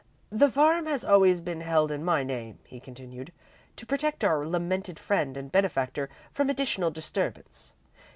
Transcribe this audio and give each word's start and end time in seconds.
"The 0.31 0.49
farm 0.49 0.87
has 0.87 1.05
always 1.05 1.41
been 1.41 1.61
held 1.61 1.91
in 1.91 2.03
my 2.03 2.23
name," 2.23 2.57
he 2.65 2.79
continued, 2.79 3.31
"to 3.75 3.85
protect 3.85 4.23
our 4.23 4.47
lamented 4.47 4.97
friend 4.97 5.37
and 5.37 5.51
benefactor 5.51 6.09
from 6.31 6.49
additional 6.49 6.89
disturbance. 6.89 7.75